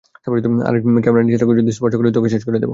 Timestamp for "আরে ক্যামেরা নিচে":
0.67-1.37